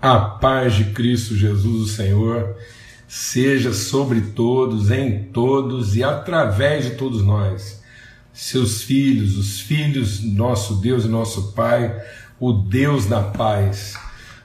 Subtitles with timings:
[0.00, 2.56] A paz de Cristo Jesus, o Senhor,
[3.08, 7.82] seja sobre todos, em todos e através de todos nós,
[8.32, 11.94] seus filhos, os filhos, nosso Deus e nosso Pai,
[12.38, 13.94] o Deus da paz.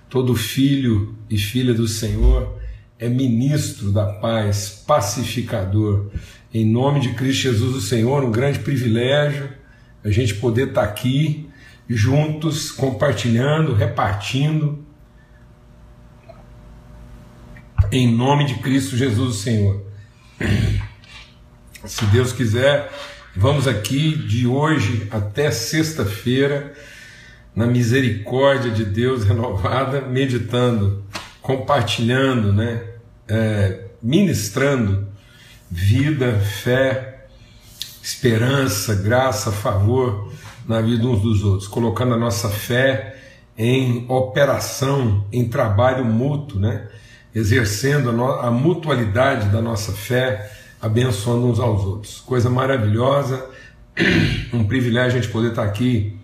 [0.09, 2.57] Todo filho e filha do Senhor
[2.97, 6.07] é ministro da paz, pacificador.
[6.53, 9.49] Em nome de Cristo Jesus, o Senhor, um grande privilégio
[10.03, 11.47] a gente poder estar aqui
[11.87, 14.79] juntos, compartilhando, repartindo
[17.91, 19.83] em nome de Cristo Jesus, Senhor.
[21.83, 22.89] Se Deus quiser,
[23.35, 26.73] vamos aqui de hoje até sexta-feira,
[27.53, 31.03] na misericórdia de Deus renovada, meditando,
[31.41, 32.81] compartilhando, né?
[33.27, 35.07] É, ministrando
[35.69, 37.25] vida, fé,
[38.01, 40.31] esperança, graça, favor
[40.65, 43.17] na vida uns dos outros, colocando a nossa fé
[43.57, 46.87] em operação, em trabalho mútuo, né?
[47.33, 50.51] Exercendo a, a mutualidade da nossa fé,
[50.81, 52.19] abençoando uns aos outros.
[52.19, 53.45] Coisa maravilhosa,
[54.53, 56.17] um privilégio a gente poder estar aqui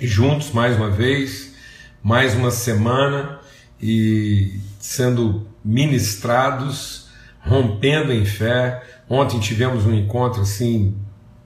[0.00, 1.54] juntos mais uma vez,
[2.02, 3.40] mais uma semana
[3.80, 7.08] e sendo ministrados,
[7.40, 8.82] rompendo em fé.
[9.08, 10.96] Ontem tivemos um encontro assim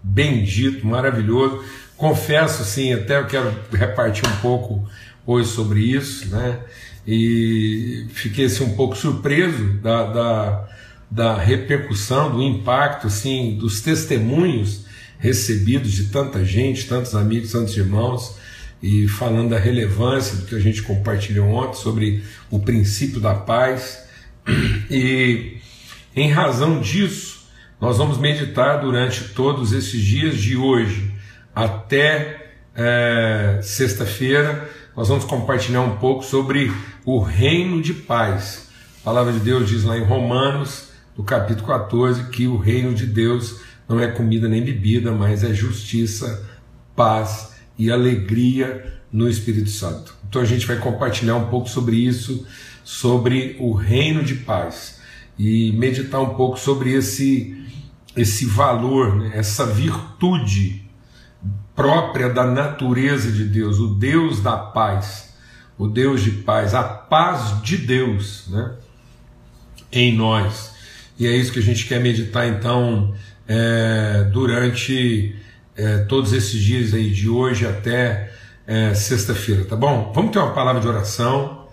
[0.03, 1.65] bendito, maravilhoso.
[1.97, 4.89] Confesso, sim, até eu quero repartir um pouco
[5.27, 6.61] hoje sobre isso, né?
[7.13, 10.69] E fiquei assim, um pouco surpreso da, da,
[11.11, 14.87] da repercussão, do impacto, assim, dos testemunhos
[15.19, 18.37] recebidos de tanta gente, tantos amigos, tantos irmãos,
[18.81, 24.05] e falando da relevância do que a gente compartilhou ontem sobre o princípio da paz.
[24.89, 25.59] E
[26.15, 27.49] em razão disso,
[27.81, 31.13] nós vamos meditar durante todos esses dias de hoje
[31.55, 32.40] até
[32.83, 36.73] é, sexta-feira nós vamos compartilhar um pouco sobre
[37.05, 38.69] o reino de paz.
[39.03, 43.07] A palavra de Deus diz lá em Romanos, no capítulo 14, que o reino de
[43.07, 46.49] Deus não é comida nem bebida, mas é justiça,
[46.97, 50.15] paz e alegria no Espírito Santo.
[50.27, 52.47] Então a gente vai compartilhar um pouco sobre isso,
[52.83, 55.01] sobre o reino de paz
[55.39, 57.59] e meditar um pouco sobre esse
[58.17, 59.33] esse valor, né?
[59.35, 60.90] essa virtude
[61.75, 65.35] própria da natureza de Deus, o Deus da paz,
[65.79, 68.73] o Deus de paz, a paz de Deus né,
[69.91, 70.75] em nós.
[71.19, 73.15] E é isso que a gente quer meditar então
[73.49, 75.37] é, durante
[75.77, 78.33] é, todos esses dias aí, de hoje até
[78.67, 80.13] é, sexta-feira, tá bom?
[80.15, 81.67] Vamos ter uma palavra de oração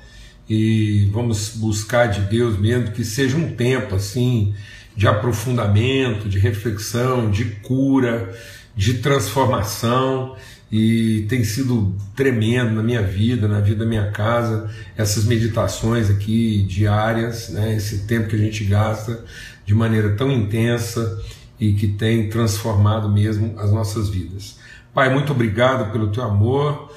[0.49, 4.55] e vamos buscar de Deus mesmo que seja um tempo assim
[4.95, 8.33] de aprofundamento, de reflexão, de cura
[8.77, 10.35] de transformação
[10.71, 16.63] e tem sido tremendo na minha vida, na vida da minha casa, essas meditações aqui
[16.63, 19.25] diárias, né, esse tempo que a gente gasta
[19.65, 21.19] de maneira tão intensa
[21.59, 24.59] e que tem transformado mesmo as nossas vidas.
[24.93, 26.91] Pai, muito obrigado pelo teu amor.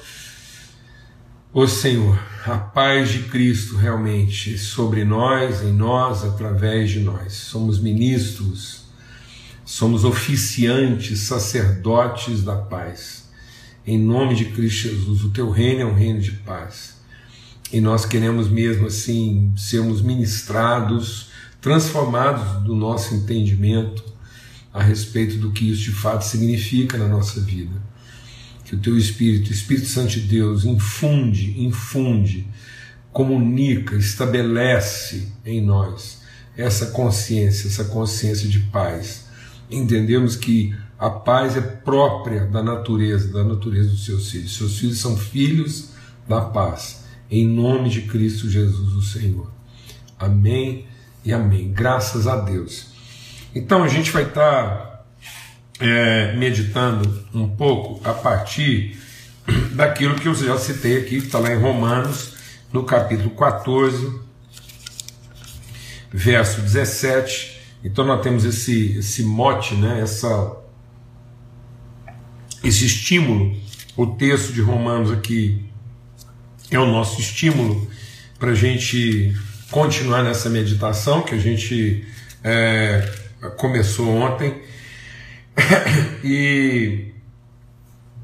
[1.51, 7.33] Ô Senhor, a paz de Cristo realmente sobre nós, em nós, através de nós.
[7.33, 8.80] Somos ministros
[9.71, 13.23] somos oficiantes, sacerdotes da paz.
[13.87, 16.95] Em nome de Cristo Jesus, o teu reino é um reino de paz.
[17.71, 21.29] E nós queremos mesmo assim sermos ministrados,
[21.61, 24.03] transformados do nosso entendimento
[24.73, 27.81] a respeito do que isso de fato significa na nossa vida.
[28.65, 32.45] Que o teu Espírito, Espírito Santo de Deus, infunde, infunde,
[33.13, 36.23] comunica, estabelece em nós
[36.57, 39.30] essa consciência, essa consciência de paz
[39.71, 44.55] entendemos que a paz é própria da natureza, da natureza dos seus filhos.
[44.55, 45.89] Seus filhos são filhos
[46.27, 47.05] da paz.
[47.29, 49.49] Em nome de Cristo Jesus, o Senhor.
[50.19, 50.85] Amém
[51.23, 51.71] e amém.
[51.71, 52.87] Graças a Deus.
[53.55, 55.05] Então a gente vai estar
[55.79, 58.99] é, meditando um pouco a partir
[59.73, 62.35] daquilo que eu já citei aqui, que está lá em Romanos,
[62.71, 64.19] no capítulo 14,
[66.11, 70.57] verso 17 então nós temos esse, esse mote, né, essa,
[72.63, 73.55] esse estímulo.
[73.97, 75.65] O texto de Romanos aqui
[76.69, 77.89] é o nosso estímulo
[78.39, 79.35] para a gente
[79.69, 82.05] continuar nessa meditação que a gente
[82.43, 83.09] é,
[83.57, 84.61] começou ontem.
[86.23, 87.11] e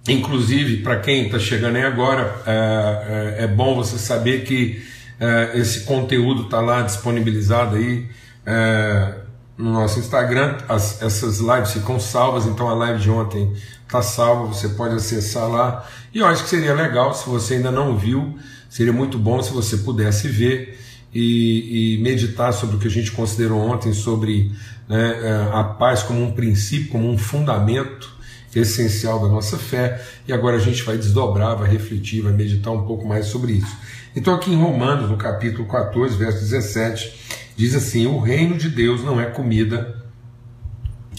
[0.07, 4.81] inclusive para quem está chegando aí agora, é, é, é, bom você saber que
[5.19, 8.07] é, esse conteúdo está lá disponibilizado aí.
[8.45, 9.26] É,
[9.57, 10.57] no nosso Instagram.
[10.69, 13.53] As, essas lives ficam salvas, então a live de ontem
[13.85, 15.87] está salva, você pode acessar lá.
[16.13, 18.37] E eu acho que seria legal, se você ainda não viu,
[18.69, 20.77] Seria muito bom se você pudesse ver
[21.13, 24.51] e, e meditar sobre o que a gente considerou ontem sobre
[24.87, 28.15] né, é, a paz como um princípio, como um fundamento
[28.55, 30.01] essencial da nossa fé.
[30.27, 33.77] E agora a gente vai desdobrar, vai refletir, vai meditar um pouco mais sobre isso.
[34.15, 39.03] Então, aqui em Romanos, no capítulo 14, verso 17, diz assim: O reino de Deus
[39.03, 40.05] não é comida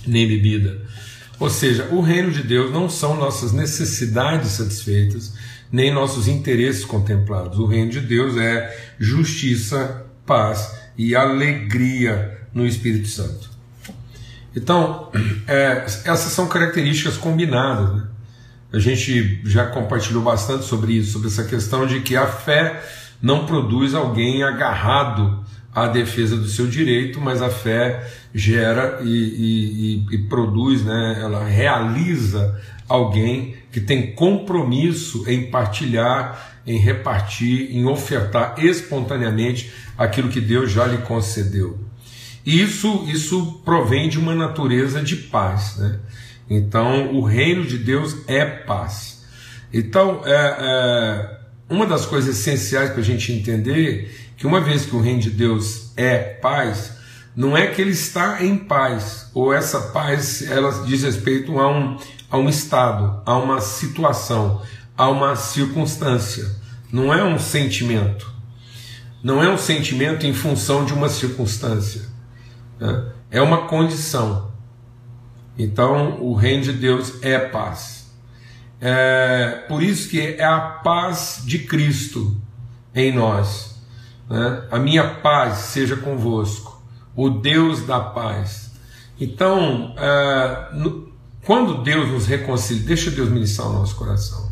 [0.06, 0.80] nem bebida.
[1.38, 5.34] Ou seja, o reino de Deus não são nossas necessidades satisfeitas,
[5.70, 7.58] nem nossos interesses contemplados.
[7.58, 13.50] O reino de Deus é justiça, paz e alegria no Espírito Santo.
[14.56, 15.12] Então,
[15.46, 17.96] é, essas são características combinadas.
[17.96, 18.08] Né?
[18.72, 22.82] A gente já compartilhou bastante sobre isso, sobre essa questão de que a fé
[23.22, 25.44] não produz alguém agarrado
[25.84, 31.18] à defesa do seu direito, mas a fé gera e, e, e, e produz, né?
[31.20, 40.40] ela realiza alguém que tem compromisso em partilhar, em repartir, em ofertar espontaneamente aquilo que
[40.40, 41.78] Deus já lhe concedeu.
[42.44, 45.76] Isso, isso provém de uma natureza de paz.
[45.76, 45.98] Né?
[46.48, 49.22] Então, o reino de Deus é paz.
[49.72, 51.38] Então, é, é,
[51.68, 55.30] uma das coisas essenciais para a gente entender que uma vez que o reino de
[55.30, 56.96] Deus é paz,
[57.34, 61.98] não é que ele está em paz, ou essa paz ela diz respeito a um,
[62.30, 64.62] a um estado, a uma situação,
[64.96, 66.48] a uma circunstância.
[66.90, 68.32] Não é um sentimento.
[69.22, 72.02] Não é um sentimento em função de uma circunstância.
[72.78, 73.12] Né?
[73.32, 74.52] É uma condição.
[75.58, 78.08] Então, o reino de Deus é paz.
[78.80, 82.40] É por isso que é a paz de Cristo
[82.94, 83.77] em nós.
[84.28, 84.62] Né?
[84.70, 86.82] A minha paz seja convosco,
[87.16, 88.72] o Deus da paz.
[89.20, 91.08] Então, é, no,
[91.44, 94.48] quando Deus nos reconcilia, deixa Deus ministrar o nosso coração.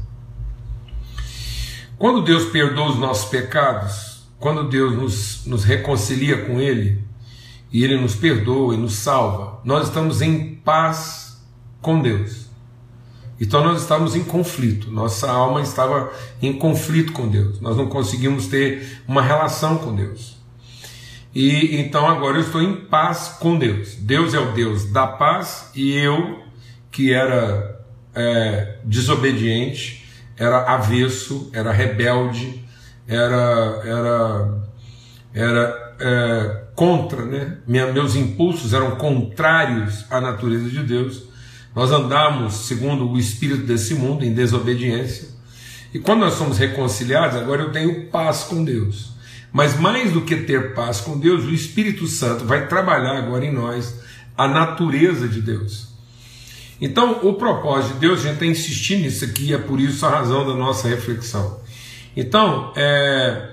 [1.99, 7.05] Quando Deus perdoa os nossos pecados, quando Deus nos, nos reconcilia com Ele,
[7.73, 11.43] e Ele nos perdoa e nos salva, nós estamos em paz
[11.81, 12.46] com Deus.
[13.41, 16.11] Então nós estávamos em conflito, nossa alma estava
[16.41, 20.37] em conflito com Deus, nós não conseguimos ter uma relação com Deus.
[21.35, 23.95] E então agora eu estou em paz com Deus.
[23.97, 26.43] Deus é o Deus da paz e eu
[26.91, 27.79] que era
[28.15, 30.09] é, desobediente,
[30.39, 32.65] era avesso, era rebelde,
[33.07, 34.63] era, era,
[35.35, 37.59] era é, contra, né?
[37.67, 41.25] Minha, meus impulsos eram contrários à natureza de Deus.
[41.77, 45.29] Nós andamos segundo o espírito desse mundo, em desobediência.
[45.93, 49.11] E quando nós somos reconciliados, agora eu tenho paz com Deus.
[49.53, 53.53] Mas mais do que ter paz com Deus, o Espírito Santo vai trabalhar agora em
[53.53, 54.01] nós
[54.37, 55.89] a natureza de Deus.
[56.81, 60.11] Então, o propósito de Deus, a gente está insistindo nisso aqui, é por isso a
[60.11, 61.61] razão da nossa reflexão.
[62.17, 63.51] Então, é,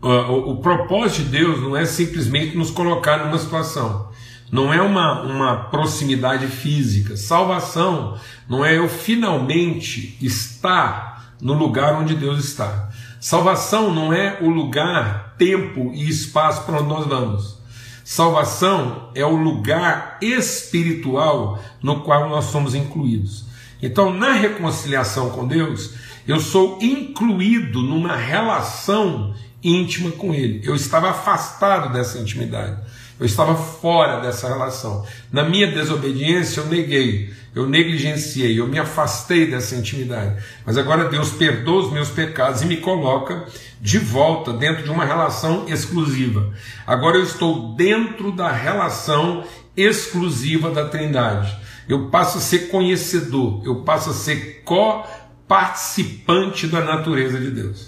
[0.00, 4.07] o, o, propósito de Deus não é simplesmente nos colocar numa situação,
[4.50, 7.16] não é uma, uma proximidade física.
[7.16, 8.18] Salvação
[8.48, 12.88] não é eu finalmente estar no lugar onde Deus está.
[13.20, 17.58] Salvação não é o lugar, tempo e espaço para onde nós vamos.
[18.04, 23.44] Salvação é o lugar espiritual no qual nós somos incluídos.
[23.82, 25.94] Então, na reconciliação com Deus,
[26.26, 30.60] eu sou incluído numa relação íntima com Ele.
[30.64, 32.80] Eu estava afastado dessa intimidade.
[33.18, 35.04] Eu estava fora dessa relação.
[35.32, 40.40] Na minha desobediência, eu neguei, eu negligenciei, eu me afastei dessa intimidade.
[40.64, 43.46] Mas agora Deus perdoa os meus pecados e me coloca
[43.80, 46.52] de volta dentro de uma relação exclusiva.
[46.86, 49.42] Agora eu estou dentro da relação
[49.76, 51.56] exclusiva da Trindade.
[51.88, 57.87] Eu passo a ser conhecedor, eu passo a ser co-participante da natureza de Deus.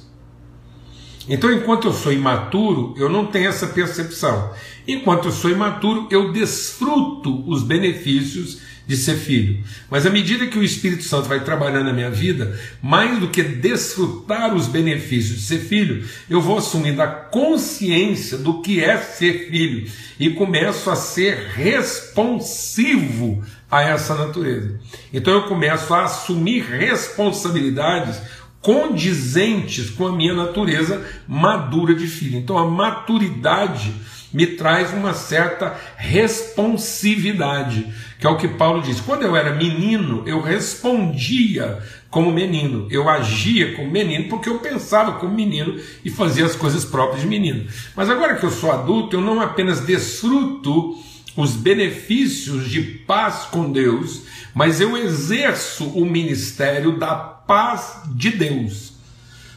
[1.31, 4.53] Então, enquanto eu sou imaturo, eu não tenho essa percepção.
[4.87, 9.63] Enquanto eu sou imaturo, eu desfruto os benefícios de ser filho.
[9.89, 13.41] Mas à medida que o Espírito Santo vai trabalhando na minha vida, mais do que
[13.41, 19.49] desfrutar os benefícios de ser filho, eu vou assumindo a consciência do que é ser
[19.49, 24.81] filho e começo a ser responsivo a essa natureza.
[25.13, 28.21] Então eu começo a assumir responsabilidades
[28.61, 32.39] condizentes com a minha natureza madura de filho.
[32.39, 33.93] Então a maturidade
[34.33, 37.87] me traz uma certa responsividade,
[38.19, 39.01] que é o que Paulo diz.
[39.01, 45.13] Quando eu era menino, eu respondia como menino, eu agia como menino porque eu pensava
[45.13, 47.67] como menino e fazia as coisas próprias de menino.
[47.97, 50.97] Mas agora que eu sou adulto, eu não apenas desfruto
[51.37, 54.23] os benefícios de paz com Deus,
[54.55, 58.93] mas eu exerço o ministério da paz de Deus.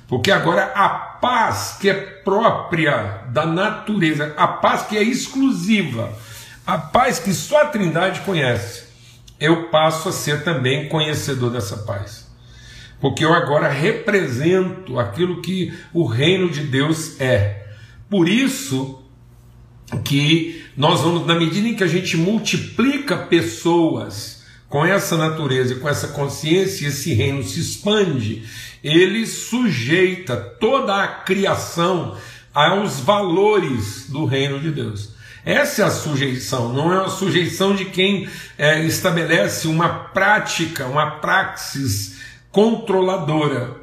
[0.08, 6.14] Porque agora a paz que é própria da natureza, a paz que é exclusiva,
[6.66, 8.84] a paz que só a Trindade conhece,
[9.40, 12.32] eu passo a ser também conhecedor dessa paz.
[13.02, 17.68] Porque eu agora represento aquilo que o reino de Deus é.
[18.10, 19.03] Por isso
[20.02, 25.80] que nós vamos, na medida em que a gente multiplica pessoas com essa natureza e
[25.80, 28.44] com essa consciência, esse reino se expande,
[28.84, 32.18] ele sujeita toda a criação
[32.54, 35.14] aos valores do reino de Deus.
[35.46, 41.20] Essa é a sujeição, não é a sujeição de quem é, estabelece uma prática, uma
[41.20, 42.20] praxis
[42.50, 43.76] controladora,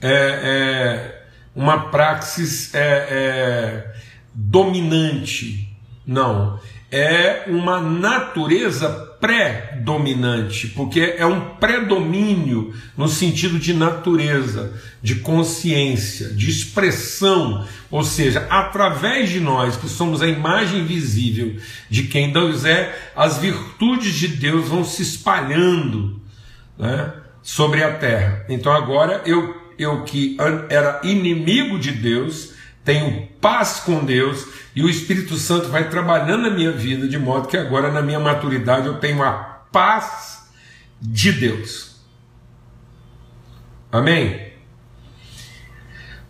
[0.00, 1.22] é, é,
[1.54, 3.91] uma praxis é, é,
[4.34, 5.68] dominante.
[6.06, 6.58] Não,
[6.90, 16.50] é uma natureza pré-dominante, porque é um predomínio no sentido de natureza, de consciência, de
[16.50, 21.56] expressão, ou seja, através de nós, que somos a imagem visível
[21.88, 26.20] de quem Deus é, as virtudes de Deus vão se espalhando
[26.76, 27.12] né,
[27.42, 28.44] sobre a terra.
[28.48, 30.36] Então agora eu, eu que
[30.68, 32.51] era inimigo de Deus,
[32.84, 37.48] tenho paz com Deus e o Espírito Santo vai trabalhando na minha vida de modo
[37.48, 39.32] que agora, na minha maturidade, eu tenho a
[39.70, 40.50] paz
[41.00, 41.96] de Deus.
[43.90, 44.52] Amém?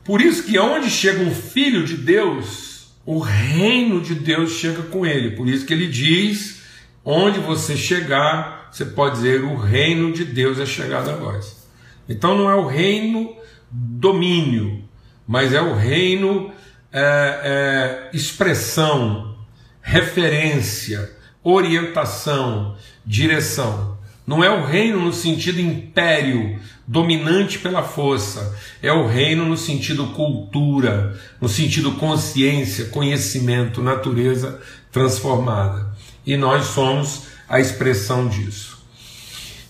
[0.04, 5.06] Por isso que onde chega um filho de Deus, o reino de Deus chega com
[5.06, 5.36] ele.
[5.36, 6.62] Por isso que ele diz:
[7.04, 11.68] onde você chegar, você pode dizer, o reino de Deus é chegado a vós.
[12.08, 13.36] Então não é o reino
[13.70, 14.81] domínio,
[15.26, 16.50] mas é o reino
[16.92, 19.36] é, é, expressão,
[19.80, 21.10] referência,
[21.42, 23.98] orientação, direção.
[24.26, 28.56] Não é o reino no sentido império, dominante pela força.
[28.82, 34.60] É o reino no sentido cultura, no sentido consciência, conhecimento, natureza
[34.92, 35.92] transformada.
[36.24, 38.80] E nós somos a expressão disso.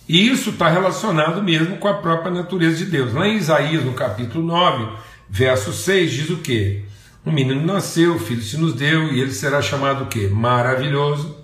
[0.08, 3.14] E isso está relacionado mesmo com a própria natureza de Deus.
[3.14, 4.92] Lá em Isaías, no capítulo 9,
[5.32, 6.82] verso 6, diz o quê?
[7.24, 10.28] Um menino nasceu, o filho se nos deu, e ele será chamado o quê?
[10.28, 11.38] Maravilhoso.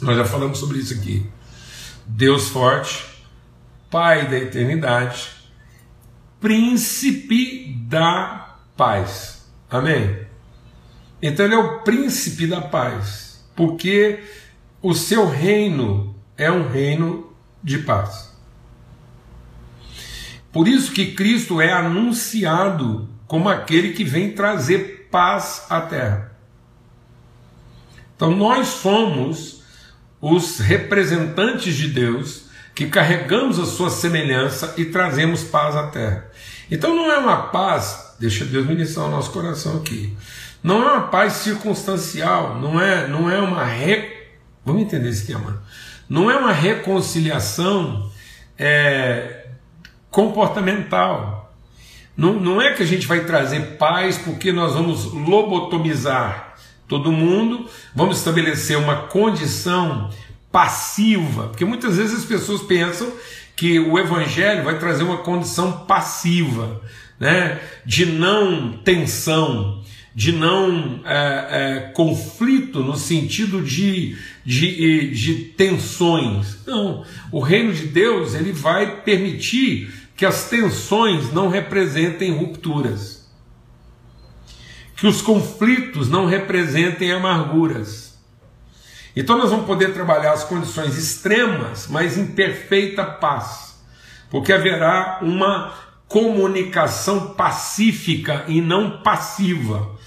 [0.00, 1.26] Nós já falamos sobre isso aqui.
[2.06, 3.04] Deus forte,
[3.90, 5.28] Pai da eternidade,
[6.40, 9.46] príncipe da paz.
[9.68, 10.26] Amém?
[11.20, 14.24] Então ele é o príncipe da paz, porque
[14.80, 17.30] o seu reino é um reino
[17.62, 18.29] de paz.
[20.52, 26.32] Por isso que Cristo é anunciado como aquele que vem trazer paz à terra.
[28.16, 29.62] Então nós somos
[30.20, 36.30] os representantes de Deus que carregamos a sua semelhança e trazemos paz à terra.
[36.70, 40.16] Então não é uma paz, deixa Deus ministrar o nosso coração aqui.
[40.62, 44.10] Não é uma paz circunstancial, não é, não é uma re...
[44.64, 45.62] Vamos entender esse tema.
[46.08, 48.10] Não é uma reconciliação
[48.58, 49.39] é,
[50.10, 51.54] comportamental.
[52.16, 56.54] Não, não é que a gente vai trazer paz porque nós vamos lobotomizar
[56.86, 60.10] todo mundo, vamos estabelecer uma condição
[60.50, 63.10] passiva, porque muitas vezes as pessoas pensam
[63.54, 66.80] que o evangelho vai trazer uma condição passiva,
[67.18, 69.82] né, de não tensão,
[70.14, 76.58] de não é, é, conflito no sentido de, de, de tensões.
[76.66, 83.26] Não, o reino de Deus ele vai permitir que as tensões não representem rupturas,
[84.94, 88.20] que os conflitos não representem amarguras.
[89.16, 93.80] Então nós vamos poder trabalhar as condições extremas, mas em perfeita paz,
[94.28, 95.72] porque haverá uma
[96.06, 99.98] comunicação pacífica e não passiva.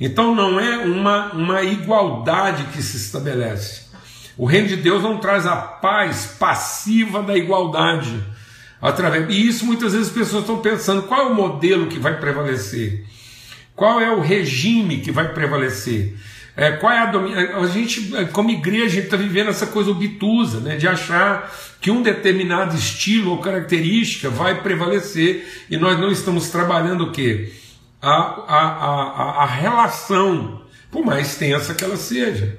[0.00, 3.82] Então não é uma, uma igualdade que se estabelece.
[4.34, 8.37] O reino de Deus não traz a paz passiva da igualdade
[8.80, 12.18] Através, e isso muitas vezes as pessoas estão pensando: qual é o modelo que vai
[12.18, 13.04] prevalecer?
[13.74, 16.16] Qual é o regime que vai prevalecer?
[16.56, 20.88] É, qual é a, a gente, como igreja, está vivendo essa coisa obtusa, né, de
[20.88, 21.48] achar
[21.80, 27.52] que um determinado estilo ou característica vai prevalecer e nós não estamos trabalhando o quê?
[28.02, 32.58] A, a, a, a relação, por mais tensa que ela seja.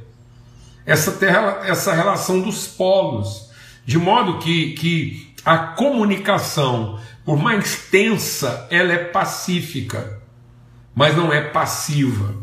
[0.85, 3.49] Essa, terra, essa relação dos polos,
[3.85, 10.22] de modo que, que a comunicação, por mais tensa, ela é pacífica,
[10.93, 12.36] mas não é passiva.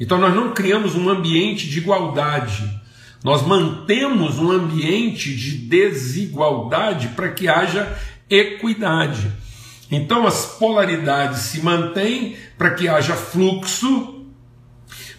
[0.00, 2.78] Então nós não criamos um ambiente de igualdade,
[3.22, 7.98] nós mantemos um ambiente de desigualdade para que haja
[8.30, 9.32] equidade.
[9.90, 14.26] Então as polaridades se mantêm para que haja fluxo,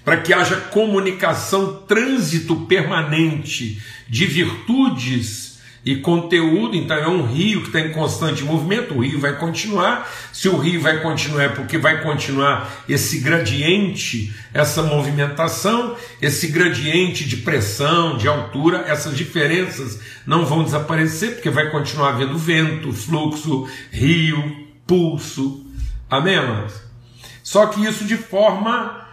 [0.06, 5.49] para que haja comunicação, trânsito permanente de virtudes
[5.86, 10.10] e conteúdo, então é um rio que está em constante movimento, o rio vai continuar.
[10.34, 17.28] Se o rio vai continuar, é porque vai continuar esse gradiente, essa movimentação, esse gradiente
[17.28, 23.68] de pressão, de altura, essas diferenças não vão desaparecer, porque vai continuar havendo vento, fluxo,
[23.92, 25.66] rio, pulso.
[26.10, 26.74] Amém, amados?
[27.42, 29.08] Só que isso de forma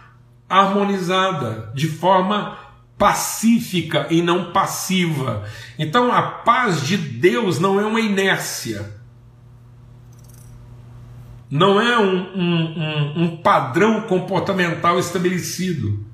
[0.49, 2.66] harmonizada, de forma
[2.99, 5.45] pacífica e não passiva.
[5.79, 8.95] Então a paz de Deus não é uma inércia,
[11.51, 16.05] não é um, um, um, um padrão comportamental estabelecido.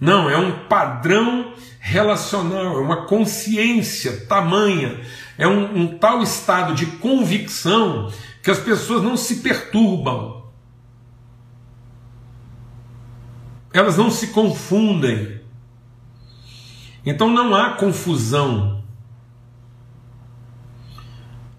[0.00, 5.00] Não, é um padrão relacional, é uma consciência tamanha,
[5.36, 8.12] é um, um tal estado de convicção
[8.42, 10.44] que as pessoas não se perturbam,
[13.72, 15.33] elas não se confundem,
[17.04, 18.82] então não há confusão.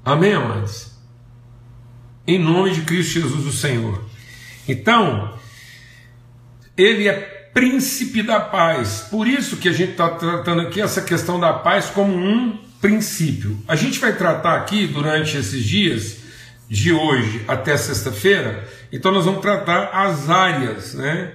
[0.03, 0.91] Amém, amados?
[2.27, 4.03] Em nome de Cristo Jesus, o Senhor.
[4.67, 5.37] Então,
[6.77, 7.13] Ele é
[7.53, 9.07] príncipe da paz.
[9.09, 13.57] Por isso que a gente está tratando aqui essa questão da paz como um princípio.
[13.67, 16.25] A gente vai tratar aqui durante esses dias,
[16.69, 21.31] de hoje até sexta-feira, então nós vamos tratar as áreas, né?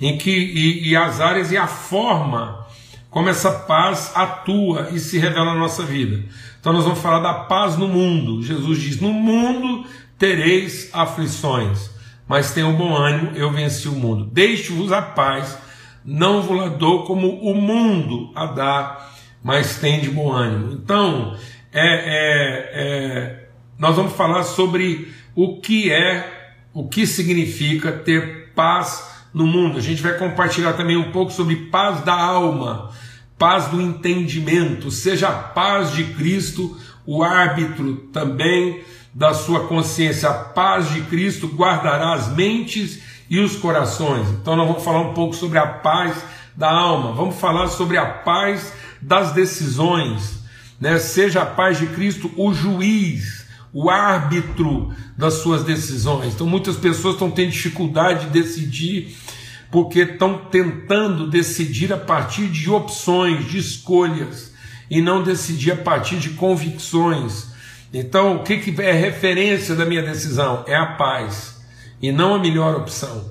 [0.00, 2.66] Em que, e, e as áreas e a forma
[3.10, 6.24] como essa paz atua e se revela na nossa vida.
[6.60, 8.42] Então nós vamos falar da paz no mundo.
[8.42, 9.86] Jesus diz: No mundo
[10.18, 11.90] tereis aflições,
[12.26, 14.26] mas tenham bom ânimo, eu venci o mundo.
[14.26, 15.58] Deixe-vos a paz,
[16.04, 19.10] não vos dou como o mundo a dá,
[19.42, 20.72] mas tem de bom ânimo.
[20.72, 21.36] Então,
[21.72, 23.48] é, é, é,
[23.78, 29.78] nós vamos falar sobre o que é, o que significa ter paz no mundo.
[29.78, 32.90] A gente vai compartilhar também um pouco sobre paz da alma,
[33.38, 38.82] paz do entendimento, seja a paz de Cristo o árbitro também
[39.14, 40.28] da sua consciência.
[40.28, 44.28] A paz de Cristo guardará as mentes e os corações.
[44.28, 46.16] Então nós vamos falar um pouco sobre a paz
[46.54, 50.40] da alma, vamos falar sobre a paz das decisões,
[50.80, 50.98] né?
[50.98, 56.34] Seja a paz de Cristo o juiz, o árbitro das suas decisões.
[56.34, 59.16] Então muitas pessoas estão tendo dificuldade de decidir
[59.70, 64.52] porque estão tentando decidir a partir de opções, de escolhas,
[64.90, 67.48] e não decidir a partir de convicções.
[67.92, 70.64] Então, o que, que é referência da minha decisão?
[70.66, 71.60] É a paz,
[72.00, 73.30] e não a melhor opção.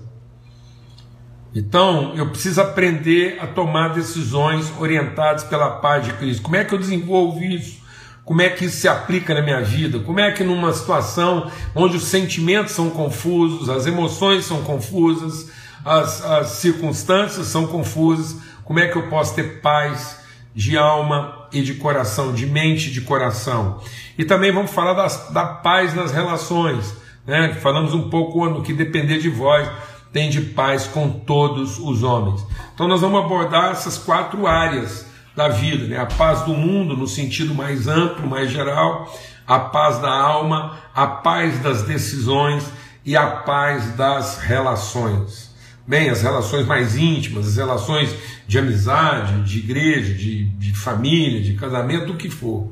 [1.55, 6.43] Então, eu preciso aprender a tomar decisões orientadas pela paz de Cristo.
[6.43, 7.81] Como é que eu desenvolvo isso?
[8.23, 9.99] Como é que isso se aplica na minha vida?
[9.99, 15.49] Como é que numa situação onde os sentimentos são confusos, as emoções são confusas,
[15.87, 20.19] as, as circunstâncias são confusas, como é que eu posso ter paz
[20.53, 23.79] de alma e de coração, de mente e de coração?
[24.17, 26.93] E também vamos falar das, da paz nas relações,
[27.25, 27.53] né?
[27.61, 29.69] falamos um pouco no que depender de vós,
[30.11, 32.45] tem de paz com todos os homens.
[32.73, 35.97] Então nós vamos abordar essas quatro áreas da vida, né?
[35.97, 39.09] a paz do mundo no sentido mais amplo, mais geral,
[39.47, 42.65] a paz da alma, a paz das decisões
[43.05, 45.46] e a paz das relações.
[45.87, 48.13] Bem, as relações mais íntimas, as relações
[48.45, 52.69] de amizade, de igreja, de, de família, de casamento, do que for.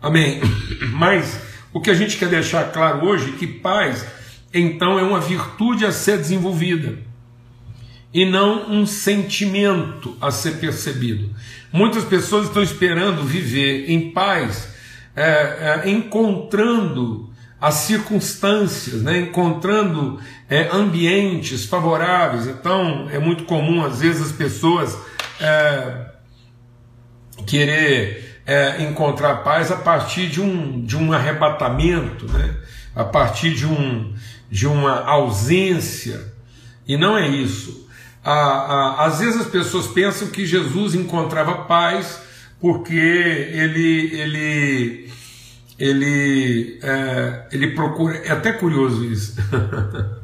[0.00, 0.40] Amém.
[0.94, 1.40] Mas
[1.72, 4.06] o que a gente quer deixar claro hoje é que paz,
[4.54, 6.98] então, é uma virtude a ser desenvolvida
[8.14, 11.28] e não um sentimento a ser percebido.
[11.72, 14.72] Muitas pessoas estão esperando viver em paz,
[15.16, 17.25] é, é, encontrando
[17.60, 19.18] as circunstâncias, né?
[19.18, 22.46] encontrando é, ambientes favoráveis.
[22.46, 24.96] Então, é muito comum, às vezes, as pessoas
[25.40, 26.06] é,
[27.46, 32.56] querer é, encontrar paz a partir de um, de um arrebatamento, né?
[32.94, 34.14] a partir de, um,
[34.50, 36.32] de uma ausência.
[36.86, 37.88] E não é isso.
[38.22, 42.20] às vezes as pessoas pensam que Jesus encontrava paz
[42.60, 45.10] porque ele, ele
[45.78, 48.16] ele, é, ele procura.
[48.18, 49.36] É até curioso isso.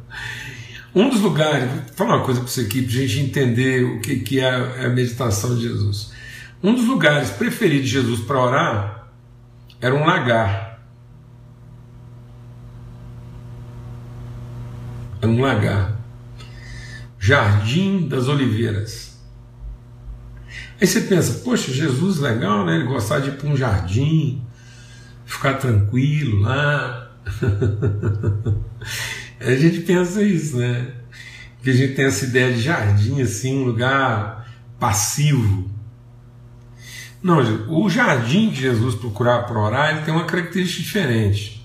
[0.95, 4.01] um dos lugares, vou falar uma coisa para você aqui, para a gente entender o
[4.01, 6.13] que, que é a meditação de Jesus.
[6.63, 9.09] Um dos lugares preferidos de Jesus para orar
[9.81, 10.81] era um lagar.
[15.21, 16.01] Era um lagar.
[17.19, 19.13] Jardim das Oliveiras.
[20.81, 22.75] Aí você pensa, poxa, Jesus legal, né?
[22.75, 24.45] Ele gostava de ir para um jardim,
[25.33, 27.11] ficar tranquilo lá.
[29.41, 30.93] a gente pensa isso, né?
[31.63, 34.47] Que a gente tem essa ideia de jardim, assim, um lugar
[34.79, 35.71] passivo.
[37.23, 41.65] Não, o jardim que Jesus procurava para orar, ele tem uma característica diferente.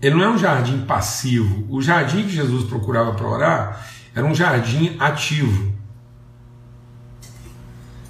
[0.00, 1.66] Ele não é um jardim passivo.
[1.68, 5.74] O jardim que Jesus procurava para orar era um jardim ativo.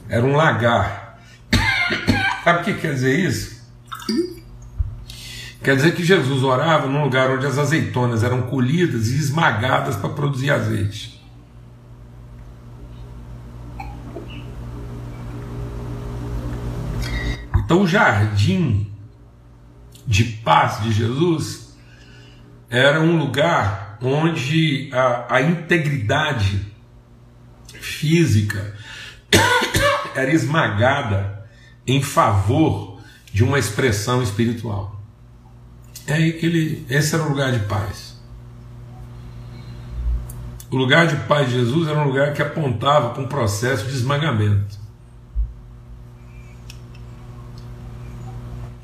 [0.08, 1.18] Era um lagar.
[2.44, 3.63] Sabe o que quer dizer isso?
[5.62, 10.10] Quer dizer que Jesus orava num lugar onde as azeitonas eram colhidas e esmagadas para
[10.10, 11.14] produzir azeite.
[17.56, 18.92] Então, o jardim
[20.06, 21.74] de paz de Jesus
[22.68, 26.74] era um lugar onde a, a integridade
[27.72, 28.76] física
[30.14, 31.48] era esmagada
[31.86, 32.93] em favor
[33.35, 35.03] de uma expressão espiritual.
[36.07, 36.87] É aí que ele.
[36.88, 38.16] Esse era o lugar de paz.
[40.70, 43.92] O lugar de paz de Jesus era um lugar que apontava para um processo de
[43.92, 44.79] esmagamento,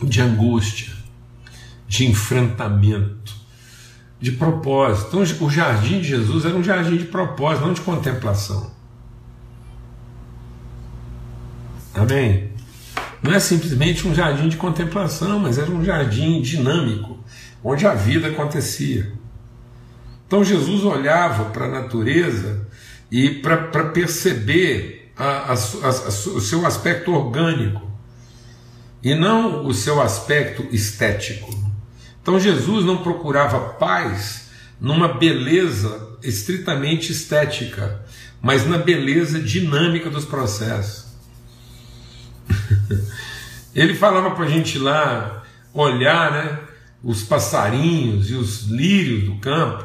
[0.02, 0.92] de angústia,
[1.86, 3.34] de enfrentamento,
[4.20, 5.22] de propósito.
[5.22, 8.72] Então, o jardim de Jesus era um jardim de propósito, não de contemplação.
[11.94, 12.50] Amém?
[13.22, 17.18] Não é simplesmente um jardim de contemplação, mas era um jardim dinâmico,
[17.62, 19.12] onde a vida acontecia.
[20.26, 22.66] Então Jesus olhava para a natureza
[23.10, 27.90] e para perceber a, a, a, o seu aspecto orgânico
[29.02, 31.50] e não o seu aspecto estético.
[32.22, 38.04] Então Jesus não procurava paz numa beleza estritamente estética,
[38.40, 41.09] mas na beleza dinâmica dos processos.
[43.74, 46.58] Ele falava para a gente lá olhar né,
[47.02, 49.84] os passarinhos e os lírios do campo,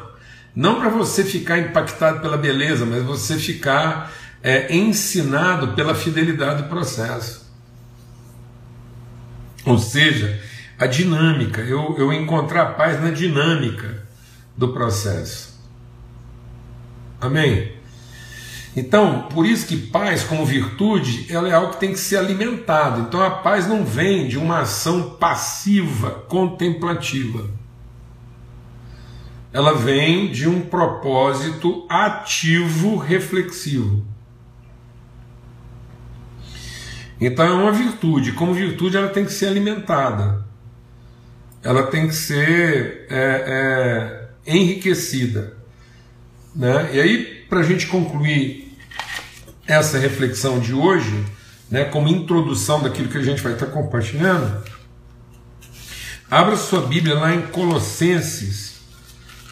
[0.54, 6.68] não para você ficar impactado pela beleza, mas você ficar é, ensinado pela fidelidade do
[6.68, 7.46] processo.
[9.64, 10.40] Ou seja,
[10.78, 14.06] a dinâmica, eu, eu encontrar paz na dinâmica
[14.56, 15.58] do processo.
[17.20, 17.72] Amém?
[18.76, 23.00] Então, por isso que paz, como virtude, ela é algo que tem que ser alimentado.
[23.00, 27.48] Então, a paz não vem de uma ação passiva, contemplativa.
[29.50, 34.04] Ela vem de um propósito ativo, reflexivo.
[37.18, 38.32] Então, é uma virtude.
[38.32, 40.44] Como virtude, ela tem que ser alimentada.
[41.62, 45.56] Ela tem que ser é, é, enriquecida.
[46.54, 46.90] Né?
[46.92, 48.65] E aí, para a gente concluir
[49.66, 51.24] essa reflexão de hoje,
[51.70, 54.62] né, como introdução daquilo que a gente vai estar compartilhando,
[56.30, 58.76] abra sua Bíblia lá em Colossenses,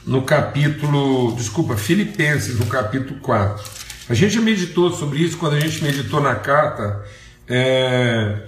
[0.07, 3.65] no capítulo, desculpa, Filipenses, no capítulo 4.
[4.09, 7.03] A gente meditou sobre isso quando a gente meditou na carta
[7.49, 8.47] é,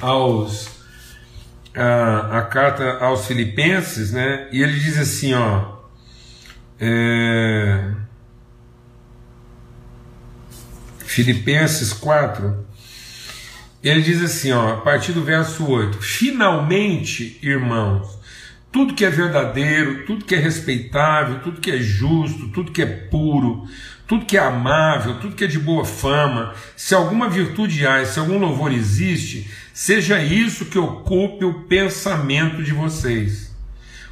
[0.00, 0.68] aos
[1.74, 4.48] a, a, carta aos Filipenses, né?
[4.52, 5.74] E ele diz assim, ó.
[6.78, 7.90] É,
[11.14, 12.66] Filipenses 4,
[13.80, 18.18] ele diz assim, ó, a partir do verso 8: Finalmente, irmãos,
[18.72, 22.86] tudo que é verdadeiro, tudo que é respeitável, tudo que é justo, tudo que é
[22.86, 23.64] puro,
[24.08, 28.18] tudo que é amável, tudo que é de boa fama, se alguma virtude há, se
[28.18, 33.54] algum louvor existe, seja isso que ocupe o pensamento de vocês.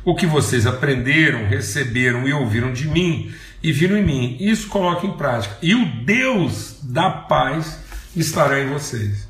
[0.04, 3.32] O que vocês aprenderam, receberam e ouviram de mim,
[3.62, 4.36] e viram em mim.
[4.40, 5.56] Isso coloca em prática.
[5.62, 7.78] E o Deus da paz
[8.16, 9.28] estará em vocês.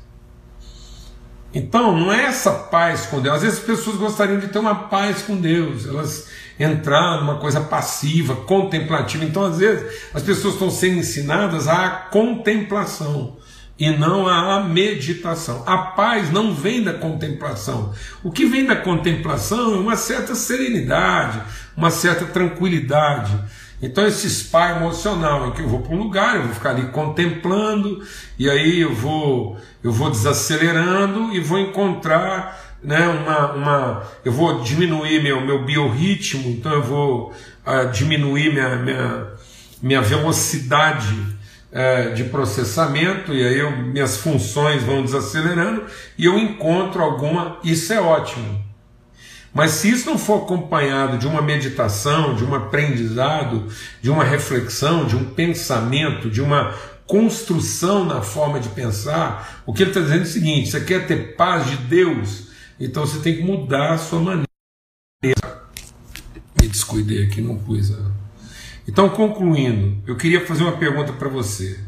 [1.53, 3.35] Então, não é essa paz com Deus.
[3.35, 6.27] Às vezes as pessoas gostariam de ter uma paz com Deus, elas
[6.59, 9.23] entrar numa coisa passiva, contemplativa.
[9.23, 13.37] Então, às vezes, as pessoas estão sendo ensinadas à contemplação
[13.77, 15.63] e não à meditação.
[15.65, 17.93] A paz não vem da contemplação.
[18.23, 21.41] O que vem da contemplação é uma certa serenidade,
[21.75, 23.37] uma certa tranquilidade
[23.83, 26.87] então esse spa emocional em que eu vou para um lugar, eu vou ficar ali
[26.87, 28.01] contemplando
[28.39, 34.61] e aí eu vou eu vou desacelerando e vou encontrar né, uma, uma eu vou
[34.61, 37.33] diminuir meu, meu biorritmo, então eu vou
[37.67, 39.27] uh, diminuir minha, minha,
[39.81, 41.13] minha velocidade
[41.73, 45.83] uh, de processamento e aí eu, minhas funções vão desacelerando
[46.17, 48.62] e eu encontro alguma, isso é ótimo.
[49.53, 53.67] Mas se isso não for acompanhado de uma meditação, de um aprendizado,
[54.01, 56.73] de uma reflexão, de um pensamento, de uma
[57.05, 61.05] construção na forma de pensar, o que ele está dizendo é o seguinte: você quer
[61.05, 62.47] ter paz de Deus,
[62.79, 64.47] então você tem que mudar a sua maneira.
[66.59, 67.91] Me descuidei aqui, não pus.
[67.93, 68.11] A...
[68.87, 71.79] Então, concluindo, eu queria fazer uma pergunta para você.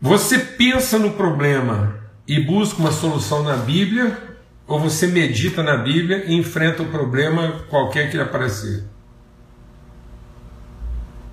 [0.00, 4.29] Você pensa no problema e busca uma solução na Bíblia,
[4.70, 8.84] ou você medita na Bíblia e enfrenta o problema qualquer que lhe aparecer?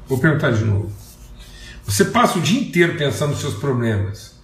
[0.07, 0.91] Vou perguntar de novo.
[1.85, 4.35] Você passa o dia inteiro pensando nos seus problemas,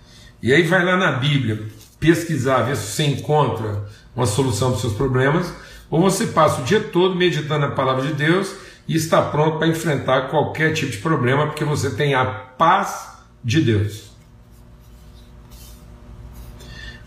[0.43, 1.65] e aí vai lá na Bíblia
[1.99, 3.83] pesquisar, ver se você encontra
[4.15, 5.51] uma solução para os seus problemas,
[5.89, 8.53] ou você passa o dia todo meditando na palavra de Deus
[8.87, 13.11] e está pronto para enfrentar qualquer tipo de problema, porque você tem a paz
[13.43, 14.11] de Deus.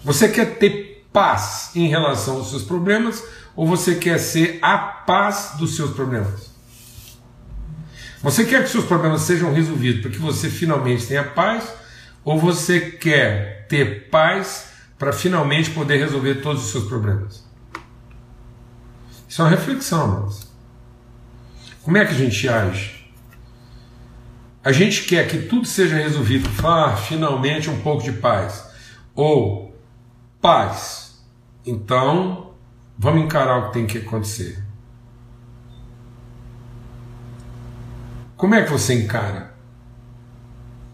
[0.03, 3.25] Você quer ter paz em relação aos seus problemas
[3.57, 6.51] ou você quer ser a paz dos seus problemas?
[8.23, 11.73] Você quer que seus problemas sejam resolvidos para que você finalmente tenha paz
[12.23, 17.43] ou você quer ter paz para finalmente poder resolver todos os seus problemas?
[19.27, 20.53] Isso é uma reflexão, irmãos.
[21.83, 23.11] Como é que a gente age?
[24.63, 28.67] A gente quer que tudo seja resolvido, ah, finalmente um pouco de paz.
[29.15, 29.75] Ou
[30.43, 31.06] paz.
[31.67, 32.55] Então,
[32.97, 34.65] vamos encarar o que tem que acontecer.
[38.37, 39.55] Como é que você encara?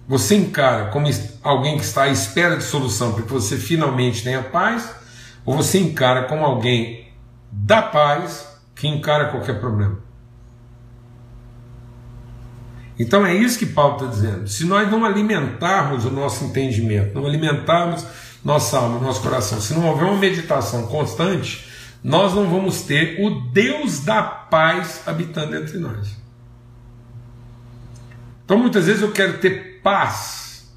[0.08, 1.08] Você encara como
[1.42, 4.94] alguém que está à espera de solução para que você finalmente tenha paz?
[5.44, 7.12] Ou você encara como alguém
[7.50, 9.98] da paz que encara qualquer problema?
[12.98, 14.48] Então é isso que Paulo está dizendo.
[14.48, 18.06] Se nós não alimentarmos o nosso entendimento, não alimentarmos
[18.44, 21.66] nossa alma, nosso coração, se não houver uma meditação constante,
[22.02, 26.16] nós não vamos ter o Deus da paz habitando entre nós.
[28.44, 30.72] Então muitas vezes eu quero ter paz,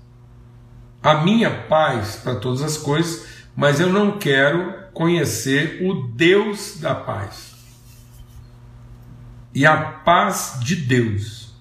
[1.01, 6.93] a minha paz para todas as coisas, mas eu não quero conhecer o Deus da
[6.93, 7.53] paz.
[9.53, 11.53] E a paz de Deus.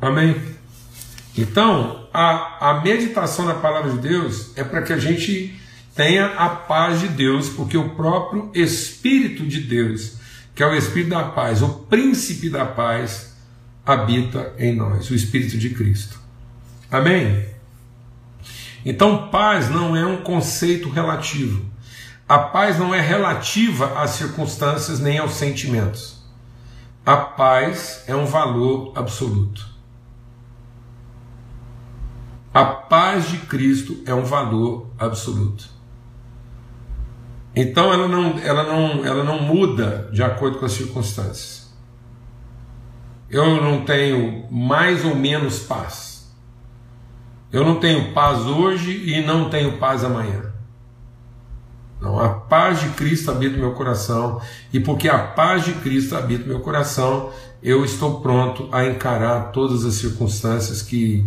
[0.00, 0.36] Amém?
[1.36, 5.58] Então, a, a meditação na palavra de Deus é para que a gente
[5.94, 10.16] tenha a paz de Deus, porque o próprio Espírito de Deus,
[10.54, 13.34] que é o Espírito da paz, o príncipe da paz,
[13.84, 16.20] habita em nós, o Espírito de Cristo.
[16.90, 17.46] Amém?
[18.84, 21.64] Então, paz não é um conceito relativo.
[22.28, 26.22] A paz não é relativa às circunstâncias nem aos sentimentos.
[27.04, 29.71] A paz é um valor absoluto.
[32.52, 35.70] A paz de Cristo é um valor absoluto.
[37.54, 41.72] Então ela não, ela não, ela não muda de acordo com as circunstâncias.
[43.30, 46.30] Eu não tenho mais ou menos paz.
[47.50, 50.52] Eu não tenho paz hoje e não tenho paz amanhã.
[52.00, 54.40] Não, a paz de Cristo habita meu coração,
[54.72, 57.30] e porque a paz de Cristo habita meu coração,
[57.62, 61.24] eu estou pronto a encarar todas as circunstâncias que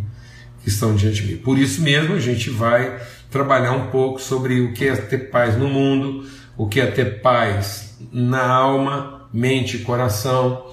[0.66, 1.38] que estão diante de mim.
[1.38, 3.00] Por isso mesmo, a gente vai
[3.30, 7.22] trabalhar um pouco sobre o que é ter paz no mundo, o que é ter
[7.22, 10.66] paz na alma, mente e coração,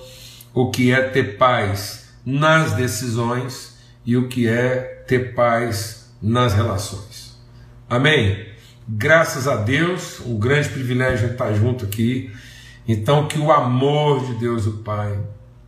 [0.55, 3.77] o que é ter paz nas decisões
[4.07, 7.39] e o que é ter paz nas relações.
[7.87, 8.47] Amém?
[8.89, 12.33] Graças a Deus, um grande privilégio estar junto aqui.
[12.89, 15.21] Então, que o amor de Deus, o Pai,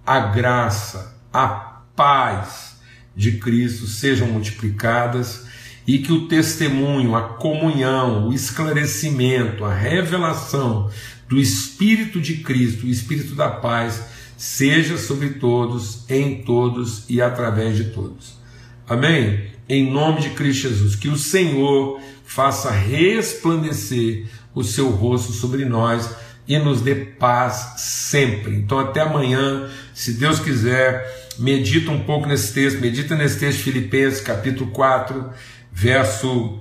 [0.06, 2.73] a graça, a paz,
[3.16, 5.46] de Cristo sejam multiplicadas
[5.87, 10.90] e que o testemunho, a comunhão, o esclarecimento, a revelação
[11.29, 14.03] do Espírito de Cristo, o Espírito da paz,
[14.37, 18.38] seja sobre todos, em todos e através de todos.
[18.87, 19.53] Amém?
[19.68, 26.09] Em nome de Cristo Jesus, que o Senhor faça resplandecer o seu rosto sobre nós
[26.46, 28.55] e nos dê paz sempre.
[28.55, 33.64] Então, até amanhã, se Deus quiser medita um pouco nesse texto, medita nesse texto de
[33.64, 35.31] Filipenses, capítulo 4,
[35.73, 36.61] verso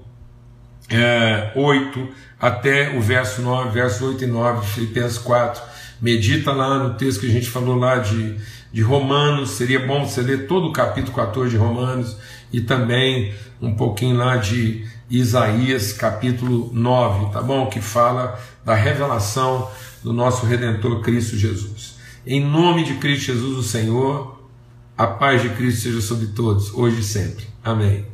[0.89, 2.09] é, 8
[2.39, 5.61] até o verso 9, verso 8 e 9 de Filipenses 4.
[6.01, 8.35] Medita lá no texto que a gente falou lá de,
[8.71, 12.17] de Romanos, seria bom você ler todo o capítulo 14 de Romanos
[12.51, 17.67] e também um pouquinho lá de Isaías, capítulo 9, tá bom?
[17.67, 19.69] Que fala da revelação
[20.03, 21.95] do nosso Redentor Cristo Jesus.
[22.25, 24.32] Em nome de Cristo Jesus, o Senhor,
[24.97, 27.45] a paz de Cristo seja sobre todos, hoje e sempre.
[27.63, 28.12] Amém.